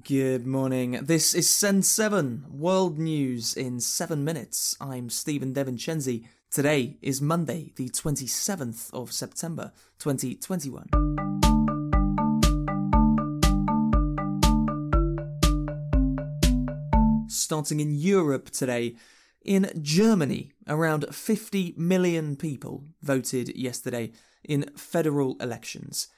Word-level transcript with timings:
Good 0.00 0.46
morning. 0.46 0.92
This 1.02 1.34
is 1.34 1.50
Send 1.50 1.84
7, 1.84 2.46
World 2.48 2.98
News 2.98 3.52
in 3.52 3.78
7 3.78 4.24
minutes. 4.24 4.74
I'm 4.80 5.10
Stephen 5.10 5.52
Devincenzi. 5.52 6.24
Today 6.50 6.96
is 7.02 7.20
Monday, 7.20 7.74
the 7.76 7.90
27th 7.90 8.88
of 8.94 9.12
September, 9.12 9.70
2021. 9.98 10.88
Starting 17.28 17.78
in 17.78 17.94
Europe 17.94 18.48
today, 18.48 18.96
in 19.44 19.70
Germany, 19.82 20.52
around 20.66 21.14
50 21.14 21.74
million 21.76 22.36
people 22.36 22.86
voted 23.02 23.54
yesterday 23.54 24.12
in 24.42 24.70
federal 24.74 25.36
elections. 25.38 26.08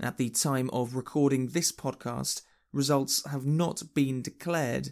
At 0.00 0.16
the 0.16 0.30
time 0.30 0.68
of 0.72 0.96
recording 0.96 1.50
this 1.50 1.70
podcast, 1.70 2.42
results 2.72 3.28
have 3.30 3.46
not 3.46 3.82
been 3.94 4.22
declared. 4.22 4.90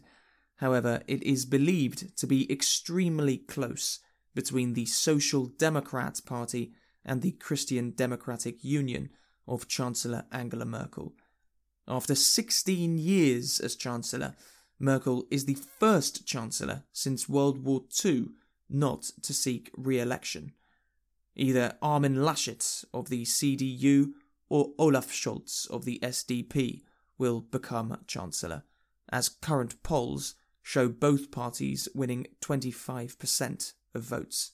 However, 0.56 1.02
it 1.06 1.22
is 1.22 1.46
believed 1.46 2.16
to 2.18 2.26
be 2.26 2.50
extremely 2.50 3.38
close 3.38 4.00
between 4.34 4.74
the 4.74 4.86
Social 4.86 5.46
Democrat 5.46 6.20
Party 6.26 6.72
and 7.04 7.22
the 7.22 7.32
Christian 7.32 7.92
Democratic 7.92 8.62
Union 8.64 9.10
of 9.46 9.68
Chancellor 9.68 10.24
Angela 10.30 10.64
Merkel. 10.64 11.14
After 11.86 12.14
16 12.14 12.98
years 12.98 13.60
as 13.60 13.74
Chancellor, 13.74 14.34
Merkel 14.78 15.24
is 15.30 15.46
the 15.46 15.54
first 15.78 16.26
Chancellor 16.26 16.84
since 16.92 17.28
World 17.28 17.64
War 17.64 17.82
II 18.04 18.26
not 18.68 19.10
to 19.22 19.32
seek 19.32 19.70
re 19.76 19.98
election. 19.98 20.52
Either 21.34 21.76
Armin 21.80 22.16
Laschet 22.16 22.84
of 22.92 23.08
the 23.08 23.24
CDU 23.24 24.12
or 24.48 24.72
Olaf 24.78 25.10
Scholz 25.10 25.68
of 25.70 25.84
the 25.84 25.98
SDP 26.02 26.82
will 27.18 27.40
become 27.40 27.98
Chancellor, 28.06 28.62
as 29.10 29.28
current 29.28 29.82
polls 29.82 30.34
show 30.62 30.88
both 30.88 31.30
parties 31.30 31.88
winning 31.94 32.26
25% 32.40 33.72
of 33.94 34.02
votes. 34.02 34.52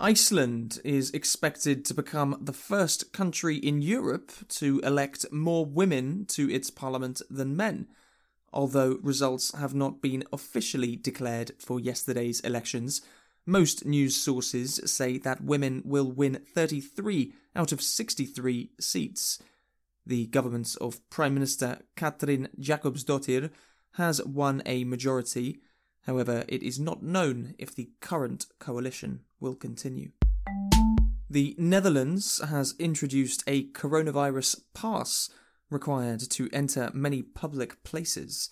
Iceland 0.00 0.80
is 0.84 1.10
expected 1.10 1.84
to 1.86 1.94
become 1.94 2.38
the 2.40 2.52
first 2.52 3.12
country 3.12 3.56
in 3.56 3.82
Europe 3.82 4.30
to 4.50 4.78
elect 4.80 5.26
more 5.32 5.66
women 5.66 6.24
to 6.26 6.48
its 6.48 6.70
parliament 6.70 7.20
than 7.28 7.56
men, 7.56 7.88
although 8.52 8.98
results 9.02 9.52
have 9.56 9.74
not 9.74 10.00
been 10.00 10.22
officially 10.32 10.94
declared 10.94 11.52
for 11.58 11.80
yesterday's 11.80 12.38
elections. 12.40 13.02
Most 13.44 13.86
news 13.86 14.14
sources 14.16 14.80
say 14.84 15.18
that 15.18 15.42
women 15.42 15.82
will 15.84 16.12
win 16.12 16.42
33 16.54 17.32
out 17.56 17.72
of 17.72 17.82
63 17.82 18.70
seats, 18.78 19.42
the 20.08 20.26
government 20.26 20.74
of 20.80 21.08
Prime 21.10 21.34
Minister 21.34 21.80
Katrin 21.94 22.48
Jakobsdottir 22.58 23.50
has 23.92 24.24
won 24.24 24.62
a 24.64 24.84
majority. 24.84 25.60
However, 26.06 26.44
it 26.48 26.62
is 26.62 26.80
not 26.80 27.02
known 27.02 27.54
if 27.58 27.74
the 27.74 27.90
current 28.00 28.46
coalition 28.58 29.20
will 29.38 29.54
continue. 29.54 30.12
The 31.28 31.54
Netherlands 31.58 32.40
has 32.42 32.74
introduced 32.78 33.44
a 33.46 33.68
coronavirus 33.72 34.62
pass 34.72 35.28
required 35.68 36.20
to 36.30 36.48
enter 36.54 36.90
many 36.94 37.20
public 37.20 37.84
places. 37.84 38.48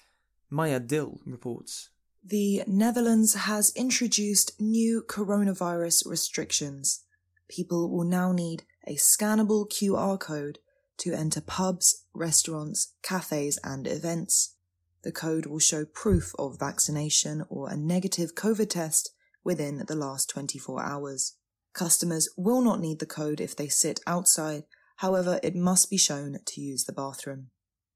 Maya 0.50 0.78
Dill 0.78 1.20
reports. 1.24 1.88
The 2.22 2.64
Netherlands 2.66 3.32
has 3.34 3.72
introduced 3.74 4.60
new 4.60 5.02
coronavirus 5.08 6.06
restrictions. 6.06 7.04
People 7.48 7.88
will 7.88 8.04
now 8.04 8.32
need 8.32 8.64
a 8.86 8.96
scannable 8.96 9.66
QR 9.70 10.20
code 10.20 10.58
to 10.98 11.12
enter 11.12 11.40
pubs, 11.40 12.04
restaurants, 12.14 12.94
cafes, 13.02 13.58
and 13.62 13.86
events. 13.86 14.54
The 15.02 15.12
code 15.12 15.46
will 15.46 15.58
show 15.58 15.84
proof 15.84 16.32
of 16.38 16.58
vaccination 16.58 17.44
or 17.48 17.70
a 17.70 17.76
negative 17.76 18.34
COVID 18.34 18.70
test 18.70 19.10
within 19.44 19.84
the 19.86 19.94
last 19.94 20.28
24 20.30 20.82
hours. 20.82 21.34
Customers 21.72 22.28
will 22.36 22.62
not 22.62 22.80
need 22.80 22.98
the 22.98 23.06
code 23.06 23.40
if 23.40 23.54
they 23.54 23.68
sit 23.68 24.00
outside, 24.06 24.64
however, 24.96 25.38
it 25.42 25.54
must 25.54 25.90
be 25.90 25.96
shown 25.96 26.38
to 26.44 26.60
use 26.60 26.84
the 26.84 26.92
bathroom. 26.92 27.50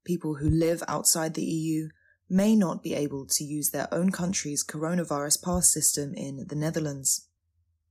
People 0.05 0.35
who 0.35 0.49
live 0.49 0.83
outside 0.87 1.33
the 1.33 1.43
EU 1.43 1.89
may 2.29 2.55
not 2.55 2.81
be 2.81 2.93
able 2.93 3.25
to 3.25 3.43
use 3.43 3.71
their 3.71 3.93
own 3.93 4.11
country's 4.11 4.63
coronavirus 4.63 5.43
pass 5.43 5.73
system 5.73 6.13
in 6.13 6.45
the 6.47 6.55
Netherlands. 6.55 7.27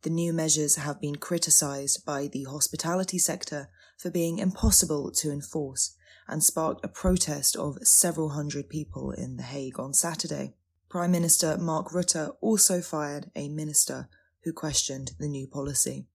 The 0.02 0.08
new 0.10 0.32
measures 0.32 0.76
have 0.76 0.98
been 0.98 1.16
criticised 1.16 2.06
by 2.06 2.26
the 2.26 2.44
hospitality 2.44 3.18
sector 3.18 3.68
for 3.98 4.10
being 4.10 4.38
impossible 4.38 5.10
to 5.10 5.30
enforce 5.30 5.94
and 6.26 6.42
sparked 6.42 6.82
a 6.82 6.88
protest 6.88 7.54
of 7.54 7.76
several 7.86 8.30
hundred 8.30 8.70
people 8.70 9.10
in 9.10 9.36
The 9.36 9.42
Hague 9.42 9.78
on 9.78 9.92
Saturday. 9.92 10.54
Prime 10.88 11.12
Minister 11.12 11.58
Mark 11.58 11.90
Rutte 11.90 12.34
also 12.40 12.80
fired 12.80 13.30
a 13.36 13.50
minister 13.50 14.08
who 14.44 14.54
questioned 14.54 15.12
the 15.18 15.28
new 15.28 15.46
policy. 15.46 16.06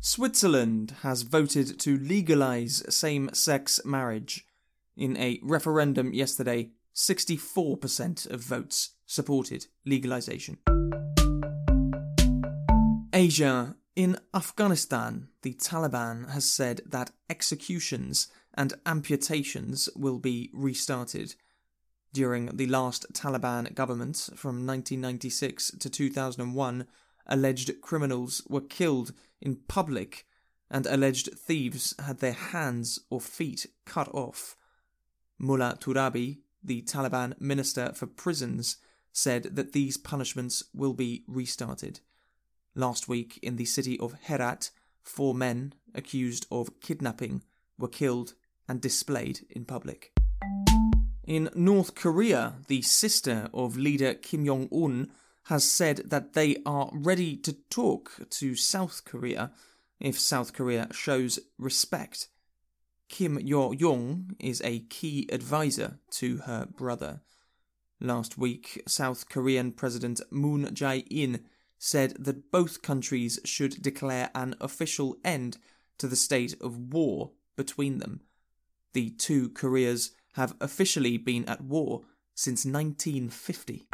Switzerland 0.00 0.96
has 1.00 1.22
voted 1.22 1.80
to 1.80 1.96
legalise 1.96 2.82
same 2.90 3.30
sex 3.32 3.80
marriage. 3.86 4.44
In 4.94 5.16
a 5.16 5.40
referendum 5.42 6.12
yesterday, 6.12 6.72
64% 6.94 8.30
of 8.30 8.40
votes 8.42 8.90
supported 9.06 9.68
legalisation. 9.86 10.58
Asia. 13.14 13.76
In 13.94 14.18
Afghanistan, 14.34 15.28
the 15.42 15.54
Taliban 15.54 16.30
has 16.30 16.50
said 16.50 16.80
that 16.84 17.12
executions 17.30 18.26
and 18.54 18.74
amputations 18.84 19.88
will 19.94 20.18
be 20.18 20.50
restarted. 20.52 21.36
During 22.12 22.46
the 22.46 22.66
last 22.66 23.06
Taliban 23.12 23.72
government 23.72 24.16
from 24.34 24.66
1996 24.66 25.76
to 25.78 25.88
2001, 25.88 26.88
alleged 27.28 27.80
criminals 27.80 28.42
were 28.48 28.60
killed 28.60 29.12
in 29.40 29.60
public 29.68 30.26
and 30.68 30.84
alleged 30.84 31.38
thieves 31.38 31.94
had 32.04 32.18
their 32.18 32.32
hands 32.32 32.98
or 33.10 33.20
feet 33.20 33.66
cut 33.84 34.12
off. 34.12 34.56
Mullah 35.38 35.78
Turabi, 35.80 36.38
the 36.64 36.82
Taliban 36.82 37.40
minister 37.40 37.92
for 37.94 38.08
prisons, 38.08 38.78
said 39.12 39.54
that 39.54 39.72
these 39.72 39.96
punishments 39.96 40.64
will 40.74 40.94
be 40.94 41.22
restarted. 41.28 42.00
Last 42.76 43.08
week, 43.08 43.38
in 43.40 43.56
the 43.56 43.64
city 43.64 43.98
of 44.00 44.16
Herat, 44.22 44.70
four 45.02 45.32
men 45.32 45.74
accused 45.94 46.46
of 46.50 46.80
kidnapping 46.80 47.42
were 47.78 47.88
killed 47.88 48.34
and 48.68 48.80
displayed 48.80 49.46
in 49.48 49.64
public. 49.64 50.12
In 51.24 51.50
North 51.54 51.94
Korea, 51.94 52.54
the 52.66 52.82
sister 52.82 53.48
of 53.54 53.76
leader 53.76 54.14
Kim 54.14 54.44
Jong 54.44 54.68
un 54.72 55.10
has 55.44 55.64
said 55.64 55.98
that 56.10 56.32
they 56.32 56.56
are 56.66 56.90
ready 56.92 57.36
to 57.36 57.52
talk 57.70 58.12
to 58.30 58.56
South 58.56 59.02
Korea 59.04 59.52
if 60.00 60.18
South 60.18 60.52
Korea 60.52 60.88
shows 60.92 61.38
respect. 61.58 62.28
Kim 63.08 63.38
Yo 63.38 63.72
Jong 63.74 64.34
is 64.40 64.60
a 64.64 64.80
key 64.80 65.28
advisor 65.30 65.98
to 66.10 66.38
her 66.38 66.66
brother. 66.66 67.20
Last 68.00 68.36
week, 68.36 68.82
South 68.88 69.28
Korean 69.28 69.70
President 69.70 70.20
Moon 70.30 70.66
Jae 70.74 71.06
in 71.08 71.44
said 71.84 72.14
that 72.18 72.50
both 72.50 72.80
countries 72.80 73.38
should 73.44 73.82
declare 73.82 74.30
an 74.34 74.54
official 74.58 75.18
end 75.22 75.58
to 75.98 76.08
the 76.08 76.16
state 76.16 76.54
of 76.62 76.94
war 76.94 77.32
between 77.56 77.98
them. 77.98 78.22
The 78.94 79.10
two 79.10 79.50
Koreas 79.50 80.12
have 80.32 80.54
officially 80.62 81.18
been 81.18 81.44
at 81.46 81.60
war 81.60 82.00
since 82.34 82.64
1950. 82.64 83.86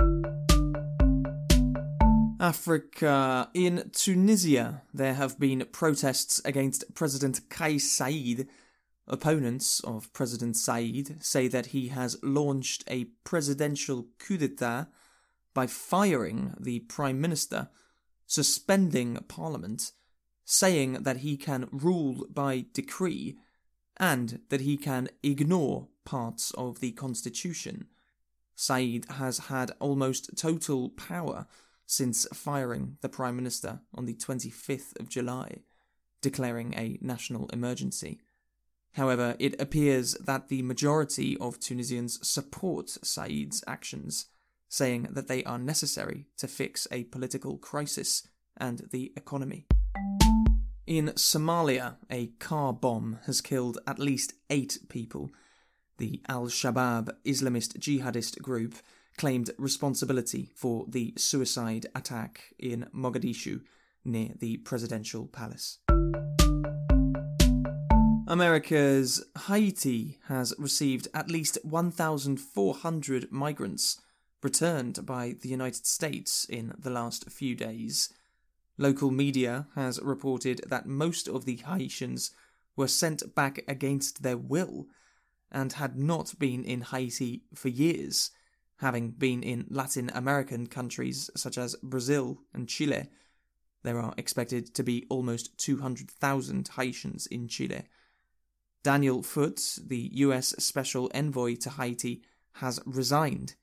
Africa. 2.38 3.50
In 3.54 3.90
Tunisia, 3.92 4.82
there 4.94 5.14
have 5.14 5.40
been 5.40 5.66
protests 5.72 6.40
against 6.44 6.94
President 6.94 7.40
Kais 7.50 7.84
Saied. 7.84 8.46
Opponents 9.08 9.80
of 9.80 10.12
President 10.12 10.54
Saied 10.54 11.22
say 11.24 11.48
that 11.48 11.66
he 11.66 11.88
has 11.88 12.16
launched 12.22 12.84
a 12.86 13.06
presidential 13.24 14.06
coup 14.20 14.38
d'etat 14.38 14.86
by 15.54 15.66
firing 15.66 16.54
the 16.58 16.80
Prime 16.80 17.20
Minister 17.20 17.68
suspending 18.26 19.16
Parliament, 19.28 19.92
saying 20.44 21.02
that 21.02 21.18
he 21.18 21.36
can 21.36 21.68
rule 21.72 22.26
by 22.30 22.66
decree, 22.72 23.36
and 23.96 24.40
that 24.48 24.60
he 24.60 24.76
can 24.76 25.08
ignore 25.22 25.88
parts 26.04 26.52
of 26.52 26.80
the 26.80 26.92
Constitution. 26.92 27.86
Saied 28.56 29.10
has 29.12 29.38
had 29.38 29.72
almost 29.80 30.36
total 30.36 30.90
power 30.90 31.46
since 31.86 32.26
firing 32.32 32.98
the 33.00 33.08
Prime 33.08 33.34
Minister 33.34 33.80
on 33.94 34.06
the 34.06 34.14
25th 34.14 34.98
of 35.00 35.08
July, 35.08 35.56
declaring 36.22 36.74
a 36.74 36.98
national 37.00 37.48
emergency. 37.48 38.20
However, 38.92 39.34
it 39.38 39.60
appears 39.60 40.14
that 40.14 40.48
the 40.48 40.62
majority 40.62 41.36
of 41.38 41.58
Tunisians 41.58 42.26
support 42.26 42.86
Saied's 43.02 43.64
actions 43.66 44.26
saying 44.70 45.08
that 45.10 45.28
they 45.28 45.44
are 45.44 45.58
necessary 45.58 46.28
to 46.38 46.48
fix 46.48 46.86
a 46.90 47.04
political 47.04 47.58
crisis 47.58 48.26
and 48.56 48.88
the 48.90 49.12
economy. 49.14 49.66
In 50.86 51.08
Somalia, 51.10 51.96
a 52.10 52.28
car 52.38 52.72
bomb 52.72 53.18
has 53.26 53.42
killed 53.42 53.78
at 53.86 53.98
least 53.98 54.32
eight 54.48 54.78
people. 54.88 55.30
the 56.00 56.22
Al 56.28 56.46
Shabaab 56.46 57.10
Islamist 57.24 57.78
jihadist 57.78 58.40
group, 58.42 58.74
claimed 59.16 59.50
responsibility 59.58 60.50
for 60.56 60.86
the 60.88 61.12
suicide 61.16 61.86
attack 61.94 62.54
in 62.58 62.86
Mogadishu 62.94 63.60
near 64.04 64.30
the 64.38 64.56
presidential 64.58 65.26
palace. 65.26 65.78
America's 68.26 69.22
Haiti 69.46 70.18
has 70.28 70.54
received 70.58 71.08
at 71.12 71.30
least 71.30 71.58
1,400 71.64 73.30
migrants 73.30 74.00
returned 74.42 75.04
by 75.04 75.34
the 75.40 75.48
United 75.48 75.86
States 75.86 76.46
in 76.48 76.74
the 76.78 76.90
last 76.90 77.30
few 77.30 77.54
days. 77.54 78.12
Local 78.78 79.10
media 79.10 79.66
has 79.74 80.00
reported 80.00 80.62
that 80.68 80.86
most 80.86 81.28
of 81.28 81.44
the 81.44 81.56
Haitians 81.56 82.30
were 82.76 82.88
sent 82.88 83.34
back 83.34 83.62
against 83.68 84.22
their 84.22 84.38
will 84.38 84.86
and 85.52 85.74
had 85.74 85.98
not 85.98 86.38
been 86.38 86.64
in 86.64 86.80
Haiti 86.80 87.42
for 87.54 87.68
years, 87.68 88.30
having 88.76 89.10
been 89.10 89.42
in 89.42 89.66
Latin 89.68 90.10
American 90.14 90.66
countries 90.66 91.28
such 91.36 91.58
as 91.58 91.76
Brazil 91.82 92.40
and 92.54 92.68
Chile. 92.68 93.08
There 93.82 94.00
are 94.00 94.14
expected 94.16 94.74
to 94.74 94.82
be 94.82 95.06
almost 95.10 95.58
200,000 95.58 96.70
Haitians 96.76 97.26
in 97.26 97.48
Chile. 97.48 97.82
Daniel 98.82 99.22
Foote, 99.22 99.78
the 99.86 100.10
US 100.14 100.54
Special 100.58 101.10
Envoy 101.12 101.56
to 101.56 101.70
Haiti, 101.70 102.22
has 102.54 102.80
resigned, 102.86 103.54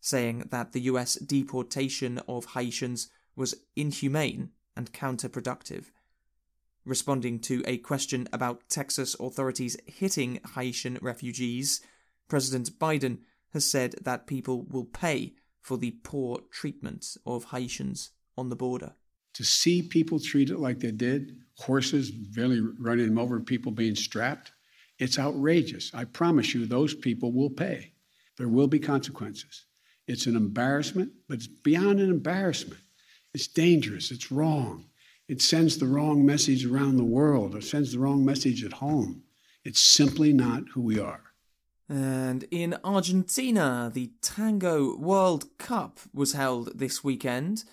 saying 0.00 0.48
that 0.50 0.72
the 0.72 0.82
US 0.82 1.14
deportation 1.14 2.18
of 2.28 2.52
Haitians 2.54 3.08
was 3.34 3.54
inhumane 3.74 4.50
and 4.76 4.92
counterproductive. 4.92 5.86
Responding 6.84 7.40
to 7.40 7.64
a 7.66 7.78
question 7.78 8.28
about 8.32 8.68
Texas 8.68 9.16
authorities 9.18 9.76
hitting 9.86 10.40
Haitian 10.54 10.98
refugees, 11.02 11.80
President 12.28 12.78
Biden 12.78 13.18
has 13.52 13.68
said 13.68 13.96
that 14.02 14.26
people 14.26 14.62
will 14.62 14.84
pay 14.84 15.34
for 15.60 15.76
the 15.76 15.96
poor 16.04 16.40
treatment 16.52 17.16
of 17.26 17.46
Haitians 17.46 18.10
on 18.38 18.50
the 18.50 18.56
border. 18.56 18.94
To 19.34 19.44
see 19.44 19.82
people 19.82 20.18
treated 20.18 20.58
like 20.58 20.78
they 20.78 20.92
did, 20.92 21.36
horses 21.58 22.10
barely 22.10 22.60
running 22.78 23.06
them 23.06 23.18
over, 23.18 23.40
people 23.40 23.72
being 23.72 23.96
strapped, 23.96 24.52
it's 24.98 25.18
outrageous. 25.18 25.90
I 25.92 26.04
promise 26.04 26.54
you, 26.54 26.64
those 26.64 26.94
people 26.94 27.32
will 27.32 27.50
pay. 27.50 27.92
There 28.38 28.48
will 28.48 28.68
be 28.68 28.78
consequences. 28.78 29.65
It's 30.06 30.26
an 30.26 30.36
embarrassment, 30.36 31.12
but 31.28 31.38
it's 31.38 31.46
beyond 31.46 32.00
an 32.00 32.10
embarrassment. 32.10 32.80
It's 33.34 33.48
dangerous. 33.48 34.10
It's 34.10 34.30
wrong. 34.30 34.86
It 35.28 35.42
sends 35.42 35.78
the 35.78 35.86
wrong 35.86 36.24
message 36.24 36.64
around 36.64 36.96
the 36.96 37.04
world. 37.04 37.56
It 37.56 37.64
sends 37.64 37.92
the 37.92 37.98
wrong 37.98 38.24
message 38.24 38.64
at 38.64 38.74
home. 38.74 39.24
It's 39.64 39.80
simply 39.80 40.32
not 40.32 40.62
who 40.74 40.82
we 40.82 41.00
are. 41.00 41.22
And 41.88 42.44
in 42.50 42.76
Argentina, 42.84 43.90
the 43.92 44.12
Tango 44.22 44.96
World 44.96 45.58
Cup 45.58 45.98
was 46.14 46.32
held 46.32 46.78
this 46.78 47.02
weekend. 47.02 47.64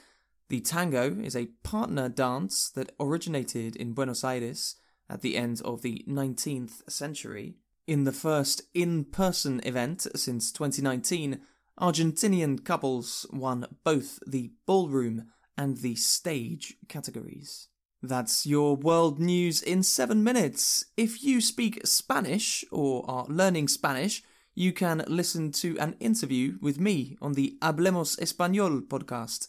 The 0.49 0.61
tango 0.61 1.15
is 1.19 1.35
a 1.35 1.49
partner 1.63 2.09
dance 2.09 2.69
that 2.71 2.91
originated 2.99 3.75
in 3.75 3.93
Buenos 3.93 4.23
Aires 4.23 4.75
at 5.09 5.21
the 5.21 5.35
end 5.35 5.61
of 5.63 5.81
the 5.81 6.03
19th 6.07 6.89
century. 6.91 7.55
In 7.87 8.03
the 8.03 8.11
first 8.11 8.61
in 8.73 9.05
person 9.05 9.61
event 9.63 10.07
since 10.15 10.51
2019, 10.51 11.39
Argentinian 11.79 12.63
couples 12.63 13.25
won 13.31 13.65
both 13.83 14.19
the 14.27 14.51
ballroom 14.65 15.31
and 15.57 15.77
the 15.77 15.95
stage 15.95 16.75
categories. 16.87 17.67
That's 18.01 18.45
your 18.45 18.75
world 18.75 19.19
news 19.19 19.61
in 19.61 19.81
seven 19.81 20.23
minutes. 20.23 20.85
If 20.97 21.23
you 21.23 21.41
speak 21.41 21.85
Spanish 21.85 22.65
or 22.71 23.09
are 23.09 23.25
learning 23.27 23.69
Spanish, 23.69 24.23
you 24.55 24.71
can 24.71 25.03
listen 25.07 25.51
to 25.53 25.77
an 25.79 25.95
interview 25.99 26.57
with 26.61 26.79
me 26.79 27.17
on 27.21 27.33
the 27.33 27.57
Hablemos 27.61 28.19
Español 28.19 28.81
podcast. 28.87 29.47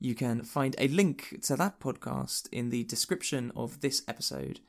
You 0.00 0.14
can 0.14 0.42
find 0.42 0.74
a 0.76 0.88
link 0.88 1.38
to 1.44 1.56
that 1.56 1.80
podcast 1.80 2.48
in 2.52 2.70
the 2.70 2.84
description 2.84 3.52
of 3.56 3.80
this 3.80 4.02
episode. 4.06 4.60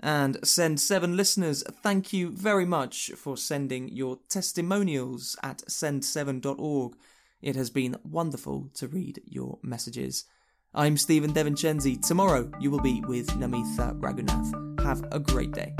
And 0.00 0.38
Send 0.46 0.80
7 0.80 1.16
listeners, 1.16 1.62
thank 1.82 2.12
you 2.12 2.30
very 2.30 2.66
much 2.66 3.12
for 3.16 3.36
sending 3.36 3.88
your 3.88 4.18
testimonials 4.28 5.36
at 5.42 5.62
send7.org. 5.68 6.96
It 7.42 7.56
has 7.56 7.70
been 7.70 7.96
wonderful 8.04 8.70
to 8.74 8.88
read 8.88 9.22
your 9.24 9.58
messages. 9.62 10.24
I'm 10.74 10.96
Stephen 10.96 11.32
Devincenzi. 11.32 12.06
Tomorrow 12.06 12.50
you 12.60 12.70
will 12.70 12.80
be 12.80 13.00
with 13.02 13.28
Namitha 13.28 13.98
Raghunath. 14.00 14.80
Have 14.84 15.04
a 15.10 15.18
great 15.18 15.52
day. 15.52 15.74